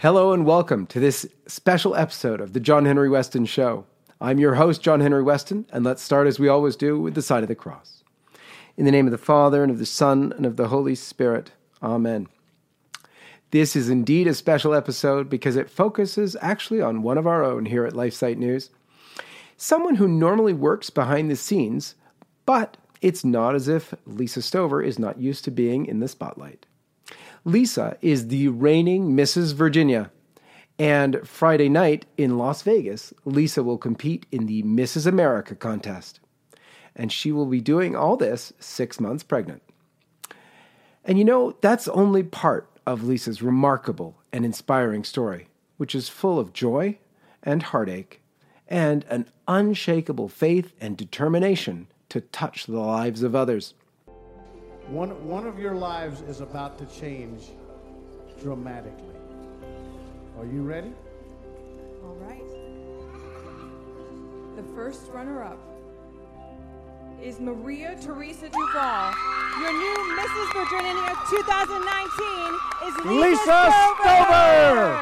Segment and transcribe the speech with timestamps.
[0.00, 3.86] Hello and welcome to this special episode of the John Henry Weston Show.
[4.20, 7.22] I'm your host, John Henry Weston, and let's start as we always do with the
[7.22, 8.04] sign of the cross.
[8.76, 11.52] In the name of the Father, and of the Son, and of the Holy Spirit.
[11.82, 12.26] Amen.
[13.52, 17.64] This is indeed a special episode because it focuses actually on one of our own
[17.64, 18.68] here at LifeSite News.
[19.56, 21.94] Someone who normally works behind the scenes,
[22.44, 26.66] but it's not as if Lisa Stover is not used to being in the spotlight.
[27.46, 29.54] Lisa is the reigning Mrs.
[29.54, 30.10] Virginia.
[30.80, 35.06] And Friday night in Las Vegas, Lisa will compete in the Mrs.
[35.06, 36.18] America contest.
[36.96, 39.62] And she will be doing all this six months pregnant.
[41.04, 46.40] And you know, that's only part of Lisa's remarkable and inspiring story, which is full
[46.40, 46.98] of joy
[47.44, 48.20] and heartache
[48.66, 53.74] and an unshakable faith and determination to touch the lives of others.
[54.88, 57.48] One, one of your lives is about to change
[58.40, 59.16] dramatically.
[60.38, 60.92] Are you ready?
[62.04, 62.44] All right.
[64.54, 65.58] The first runner up
[67.20, 69.14] is Maria Teresa Duval.
[69.58, 70.52] Your new Mrs.
[70.52, 74.94] Virginia 2019 is Lisa, Lisa Stover.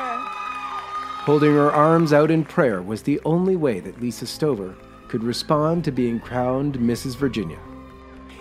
[1.25, 4.77] Holding her arms out in prayer was the only way that Lisa Stover
[5.09, 7.17] could respond to being crowned Mrs.
[7.17, 7.59] Virginia.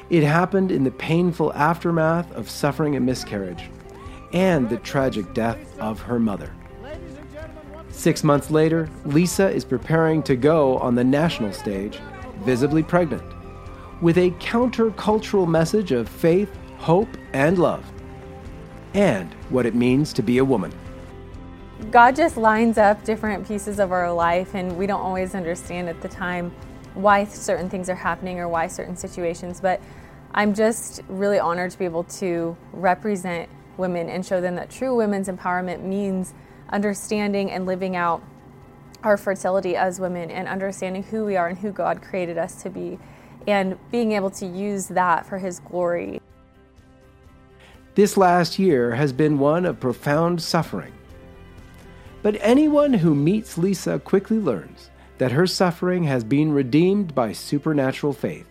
[0.10, 3.70] It happened in the painful aftermath of suffering a miscarriage
[4.34, 6.54] and the tragic death of her mother.
[7.90, 12.00] Six months later, Lisa is preparing to go on the national stage,
[12.40, 13.24] visibly pregnant,
[14.02, 17.86] with a countercultural message of faith, hope, and love,
[18.94, 20.74] and what it means to be a woman.
[21.92, 26.02] God just lines up different pieces of our life, and we don't always understand at
[26.02, 26.52] the time
[26.94, 29.60] why certain things are happening or why certain situations.
[29.60, 29.82] But
[30.34, 34.96] I'm just really honored to be able to represent women and show them that true
[34.96, 36.34] women's empowerment means
[36.70, 38.24] understanding and living out
[39.04, 42.70] our fertility as women and understanding who we are and who God created us to
[42.70, 42.98] be
[43.48, 46.22] and being able to use that for His glory.
[47.96, 50.94] This last year has been one of profound suffering.
[52.24, 58.14] But anyone who meets Lisa quickly learns that her suffering has been redeemed by supernatural
[58.14, 58.48] faith.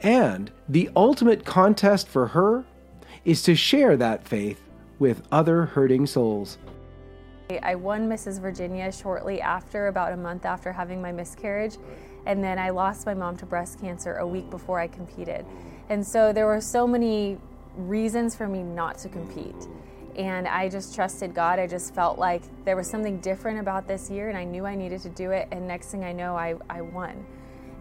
[0.00, 2.64] And the ultimate contest for her
[3.24, 4.62] is to share that faith
[4.98, 6.58] with other hurting souls.
[7.62, 8.40] I won Mrs.
[8.40, 11.76] Virginia shortly after, about a month after having my miscarriage,
[12.26, 15.46] and then I lost my mom to breast cancer a week before I competed.
[15.88, 17.38] And so there were so many
[17.76, 19.54] reasons for me not to compete.
[20.16, 21.58] And I just trusted God.
[21.58, 24.74] I just felt like there was something different about this year, and I knew I
[24.74, 25.46] needed to do it.
[25.50, 27.24] And next thing I know, I, I won.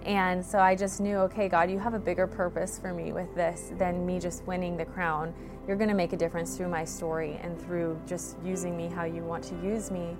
[0.06, 3.34] And so I just knew, okay, God, you have a bigger purpose for me with
[3.35, 5.34] this than me just winning the crown.
[5.66, 9.06] You're going to make a difference through my story and through just using me how
[9.06, 10.16] you want to use me.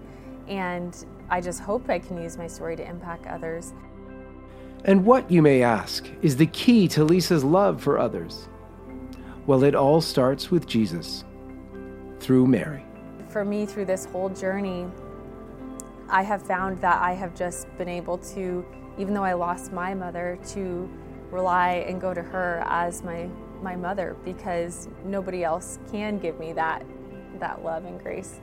[0.48, 3.74] And I just hope I can use my story to impact others.
[4.86, 8.48] And what, you may ask, is the key to Lisa's love for others?
[9.46, 11.26] Well, it all starts with Jesus
[12.26, 12.84] through Mary.
[13.30, 14.88] For me, through this whole journey,
[16.10, 18.66] I have found that I have just been able to,
[18.98, 20.90] even though I lost my mother, to
[21.30, 23.30] rely and go to her as my,
[23.62, 26.84] my mother because nobody else can give me that,
[27.40, 28.40] that love and grace.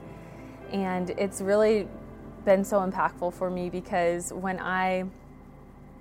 [0.71, 1.89] And it's really
[2.45, 5.03] been so impactful for me because when I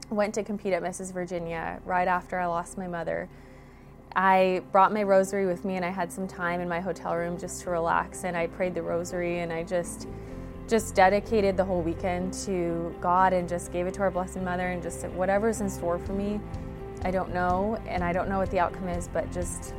[0.09, 1.13] went to compete at Mrs.
[1.13, 3.29] Virginia right after I lost my mother,
[4.15, 7.39] I brought my rosary with me and I had some time in my hotel room
[7.39, 10.09] just to relax and I prayed the rosary and I just
[10.69, 14.69] just dedicated the whole weekend to God and just gave it to our Blessed Mother
[14.69, 16.41] and just said, whatever's in store for me,
[17.03, 19.75] I don't know and I don't know what the outcome is, but just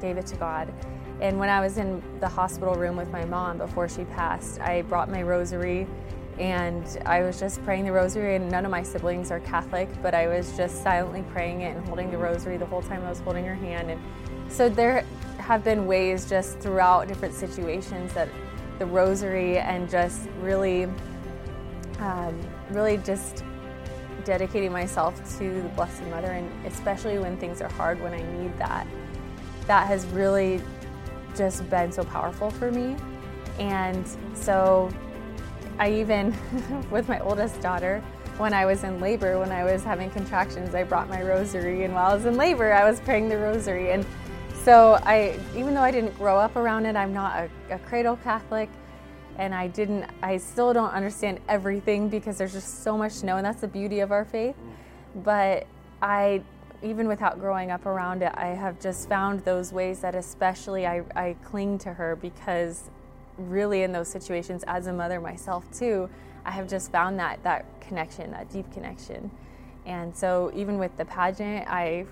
[0.00, 0.72] gave it to God.
[1.20, 4.82] And when I was in the hospital room with my mom before she passed, I
[4.82, 5.86] brought my rosary
[6.38, 10.14] and I was just praying the rosary, and none of my siblings are Catholic, but
[10.14, 13.20] I was just silently praying it and holding the rosary the whole time I was
[13.20, 13.90] holding her hand.
[13.90, 14.00] And
[14.48, 15.04] so there
[15.38, 18.28] have been ways just throughout different situations that
[18.78, 20.84] the rosary and just really,
[21.98, 22.38] um,
[22.70, 23.44] really just
[24.24, 28.56] dedicating myself to the Blessed Mother, and especially when things are hard, when I need
[28.58, 28.86] that,
[29.66, 30.60] that has really
[31.36, 32.96] just been so powerful for me.
[33.58, 34.04] And
[34.34, 34.90] so
[35.80, 36.36] I even,
[36.90, 38.02] with my oldest daughter,
[38.36, 41.94] when I was in labor, when I was having contractions, I brought my rosary, and
[41.94, 43.90] while I was in labor, I was praying the rosary.
[43.92, 44.04] And
[44.62, 48.16] so I, even though I didn't grow up around it, I'm not a, a cradle
[48.16, 48.68] Catholic,
[49.38, 53.38] and I didn't, I still don't understand everything because there's just so much to know,
[53.38, 54.56] and that's the beauty of our faith.
[55.24, 55.66] But
[56.02, 56.42] I,
[56.82, 61.04] even without growing up around it, I have just found those ways that especially I,
[61.16, 62.90] I cling to her because
[63.48, 66.08] really in those situations as a mother myself too,
[66.44, 69.30] I have just found that that connection, that deep connection.
[69.86, 72.06] And so even with the pageant, I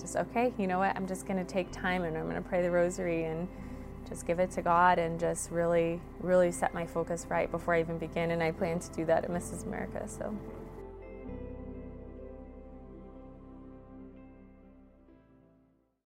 [0.00, 0.96] just okay, you know what?
[0.96, 3.48] I'm just going to take time and I'm going to pray the rosary and
[4.08, 7.80] just give it to God and just really, really set my focus right before I
[7.80, 8.30] even begin.
[8.32, 9.66] And I plan to do that at Mrs.
[9.66, 10.08] America.
[10.08, 10.36] So.